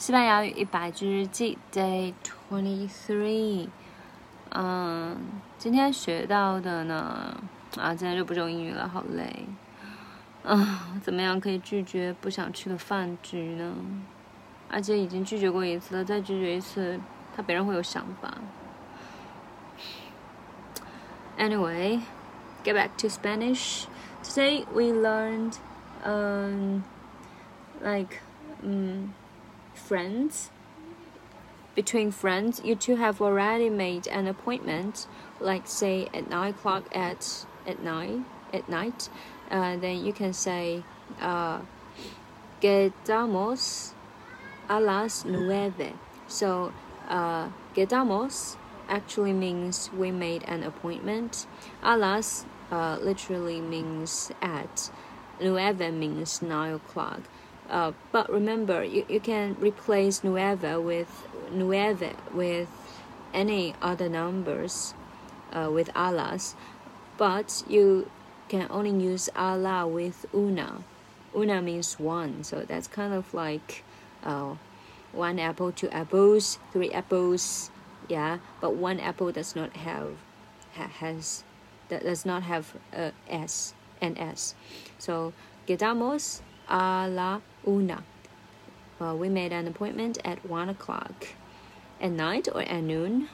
[0.00, 3.68] 西班牙语一百句日记 Day Twenty Three。
[4.48, 5.14] 嗯，
[5.58, 7.38] 今天学到的呢，
[7.76, 9.44] 啊，今天就不说英语了，好累。
[10.42, 13.74] 啊，怎么样可以拒绝不想去的饭局呢？
[14.70, 16.98] 而且已经拒绝过一次了，再拒绝一次，
[17.36, 18.38] 他别人会有想法。
[21.36, 22.00] Anyway,
[22.64, 23.84] get back to Spanish.
[24.22, 25.56] Today we learned,
[26.06, 26.84] um,
[27.82, 28.22] like,
[28.64, 29.12] um
[29.90, 30.52] friends.
[31.74, 35.08] Between friends, you two have already made an appointment,
[35.40, 38.20] like say at nine o'clock at at night
[38.52, 39.08] at night.
[39.50, 40.84] Uh, then you can say,
[41.20, 41.58] uh,
[42.62, 43.94] "Quedamos
[44.68, 45.98] a las nueve."
[46.28, 46.72] So,
[47.08, 48.54] uh, "quedamos"
[48.88, 51.48] actually means we made an appointment.
[51.82, 54.92] A las uh, literally means at.
[55.42, 57.22] Nueve means nine o'clock.
[57.70, 62.68] Uh, but remember, you, you can replace nueve with nueve with
[63.32, 64.92] any other numbers
[65.52, 66.56] uh, with alas,
[67.16, 68.10] but you
[68.48, 70.82] can only use ala with una.
[71.34, 73.84] Una means one, so that's kind of like
[74.24, 74.56] uh,
[75.12, 77.70] one apple, two apples, three apples,
[78.08, 78.38] yeah.
[78.60, 80.16] But one apple does not have
[80.74, 81.44] ha, has
[81.88, 84.56] that does not have a s and s.
[84.98, 85.32] So
[85.68, 86.40] quedamos
[86.70, 88.02] a la una.
[88.98, 91.28] Well, we made an appointment at one o'clock.
[92.00, 93.28] At night or at noon,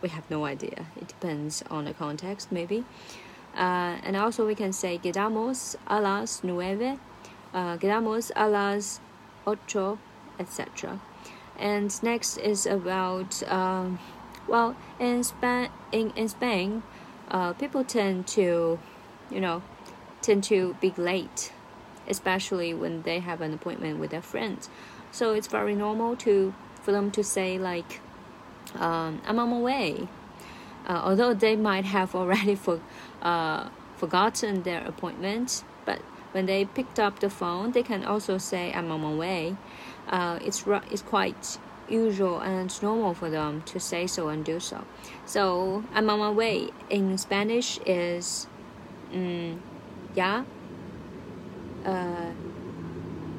[0.00, 0.86] we have no idea.
[0.96, 2.84] It depends on the context, maybe.
[3.54, 6.98] Uh, and also, we can say quedamos a las nueve,
[7.52, 9.00] uh, quedamos a las
[9.46, 9.98] ocho,
[10.38, 11.00] etc.
[11.58, 13.98] And next is about, um,
[14.46, 16.82] well, in Spain, in, in Spain,
[17.30, 18.78] uh, people tend to,
[19.30, 19.62] you know,
[20.22, 21.52] tend to be late
[22.08, 24.68] especially when they have an appointment with their friends.
[25.10, 28.00] So it's very normal to for them to say like,
[28.74, 30.08] um, "I'm on my way,"
[30.88, 32.80] uh, although they might have already for,
[33.22, 35.64] uh, forgotten their appointment.
[35.84, 36.00] But
[36.32, 39.56] when they picked up the phone, they can also say, "I'm on my way."
[40.08, 41.58] Uh, it's it's quite
[41.88, 44.84] usual and normal for them to say so and do so.
[45.24, 48.46] So I'm on my way in Spanish is,
[49.10, 49.58] mm,
[50.14, 50.44] yeah
[51.84, 52.32] uh,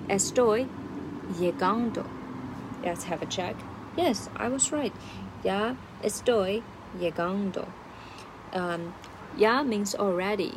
[0.10, 0.68] estoy
[1.40, 2.06] llegando.
[2.84, 3.56] Let's have a check.
[3.98, 4.94] Yes, I was right.
[5.44, 6.64] Ya estoy
[6.98, 7.68] llegando.
[8.54, 8.94] Um,
[9.38, 10.54] ya means already.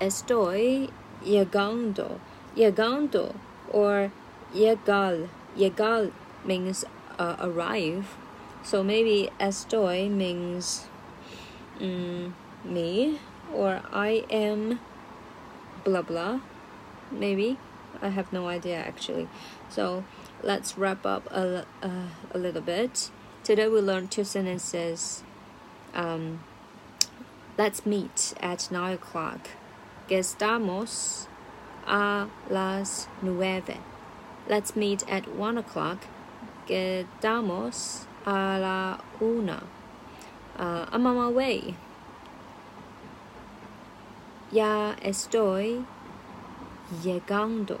[0.00, 0.90] Estoy
[1.24, 2.20] llegando.
[2.56, 3.34] Llegando
[3.72, 4.12] or
[4.52, 5.28] llegar.
[5.56, 6.10] Llegar
[6.44, 6.84] means
[7.18, 8.16] uh, arrive.
[8.62, 10.86] So maybe estoy means
[11.80, 12.32] mm,
[12.64, 13.18] me
[13.54, 14.80] or I am
[15.84, 16.40] blah blah
[17.10, 17.58] maybe
[18.02, 19.28] I have no idea actually.
[19.68, 20.04] So
[20.42, 23.10] let's wrap up a, uh, a little bit.
[23.44, 25.22] Today we learned two sentences.
[25.94, 26.40] Um,
[27.58, 29.50] let's meet at 9 o'clock.
[30.08, 31.26] Estamos
[31.86, 33.78] a las nueve.
[34.48, 36.04] Let's meet at 1 o'clock.
[36.66, 39.64] Quedamos a la una.
[40.58, 41.74] Uh, I'm on my way.
[44.52, 45.86] Ya estoy
[47.02, 47.80] llegando.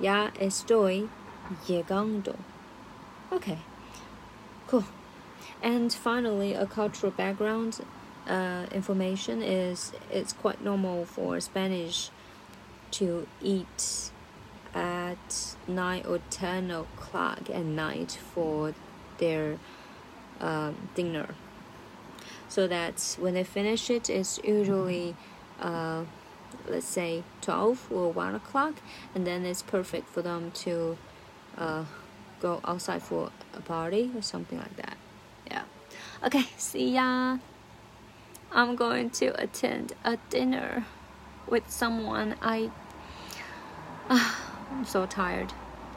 [0.00, 1.08] Ya estoy
[1.66, 2.36] llegando.
[3.32, 3.58] Okay,
[4.66, 4.84] cool.
[5.62, 7.80] And finally, a cultural background
[8.26, 12.10] uh, information is it's quite normal for Spanish
[12.92, 14.10] to eat
[14.74, 18.74] at 9 or 10 o'clock at night for
[19.18, 19.58] their
[20.40, 21.34] um, dinner.
[22.48, 25.16] So that when they finish it, it's usually
[25.60, 26.04] uh,
[26.68, 28.74] let's say 12 or 1 o'clock
[29.14, 30.96] and then it's perfect for them to
[31.58, 31.84] uh,
[32.40, 34.96] go outside for a party or something like that.
[35.46, 35.62] Yeah.
[36.24, 37.38] Okay see ya.
[38.52, 40.86] I'm going to attend a dinner
[41.48, 42.36] with someone.
[42.40, 42.70] I
[44.08, 44.34] uh,
[44.70, 45.52] i'm so tired